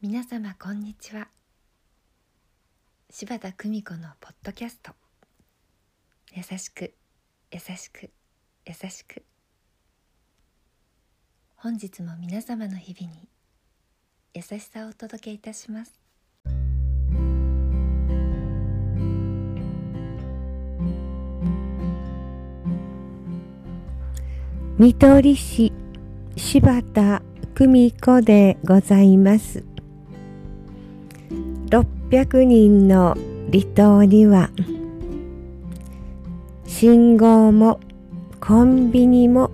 [0.00, 1.28] 皆様こんにちは。
[3.10, 4.92] 柴田久美子のポッドキャスト。
[6.34, 6.94] 優しく
[7.50, 8.10] 優しく
[8.66, 9.24] 優しく。
[11.56, 13.28] 本日も皆様の日々に
[14.34, 16.01] 優しさをお届けいたします。
[24.78, 25.70] 見取り師
[26.34, 27.22] 柴田
[27.54, 29.62] 久美子でございます。
[31.68, 33.14] 600人の
[33.52, 34.50] 離島には
[36.66, 37.80] 信号も
[38.40, 39.50] コンビニも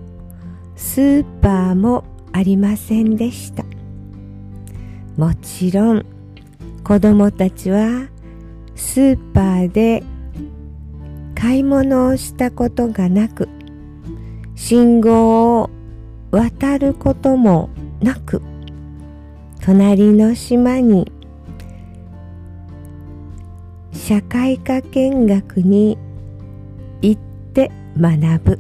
[0.77, 3.65] スーパーもありませんでした。
[5.17, 6.07] もちろん
[6.85, 8.09] 子供たちは
[8.77, 10.05] スーパーで
[11.35, 13.49] 買い物をしたことがなく
[14.61, 15.71] 信号を
[16.33, 17.71] 渡ることも
[18.03, 18.43] なく
[19.65, 21.11] 隣の島に
[23.93, 25.97] 社会科見学に
[27.01, 27.21] 行っ
[27.55, 28.59] て学ぶ。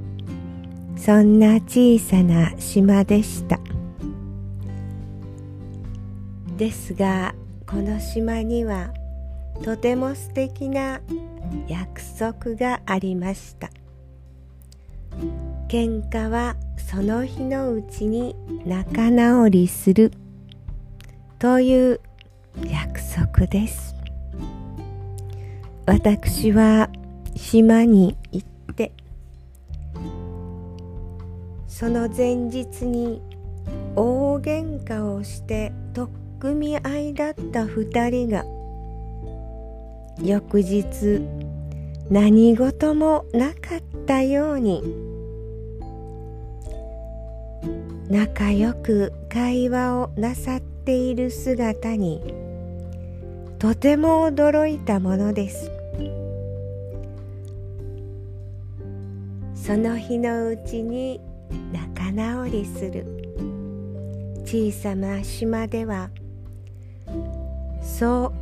[0.96, 3.58] そんな小さな島でした。
[6.56, 7.34] ですが
[7.66, 8.94] この島には
[9.62, 11.00] とても素敵な
[11.66, 13.68] 約束がありました。
[15.68, 20.12] 喧嘩はその日のうちに仲直りする。
[21.38, 22.00] という
[22.66, 23.94] 約束です。
[25.86, 26.90] 私は
[27.36, 28.92] 島に行って
[31.66, 33.22] その前日に
[33.94, 38.44] 大喧嘩をして取っ組み合いだった二人が
[40.22, 41.20] 翌日
[42.10, 44.82] 何事もなかったように
[48.10, 52.22] 仲良く会話をなさっている姿に
[53.58, 55.70] とても驚いたものです。
[59.54, 61.20] その日のうちに
[61.70, 63.04] 仲直りする。
[64.46, 66.08] 小さな島では
[67.82, 68.32] そ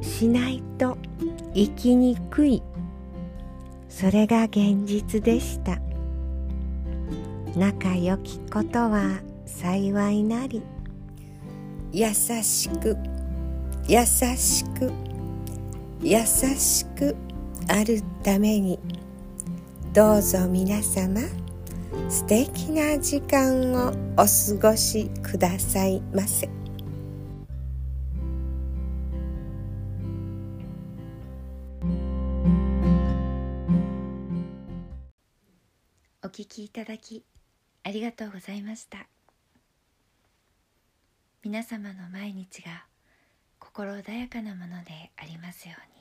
[0.00, 0.96] うしないと
[1.52, 2.62] 生きにくい。
[3.90, 5.89] それが現実でした。
[7.56, 10.62] 仲良きことは幸いなり
[11.92, 12.96] 優しく
[13.88, 14.92] 優しく
[16.00, 17.16] 優しく
[17.68, 18.78] あるために
[19.92, 21.20] どうぞ皆様
[22.08, 24.24] 素敵な時間をお
[24.60, 26.48] 過ごしくださいませ。
[36.22, 37.24] お聞きいただき
[37.82, 39.06] ありがとうございました。
[41.42, 42.84] 皆様の毎日が
[43.58, 45.99] 心穏やかなものでありますように。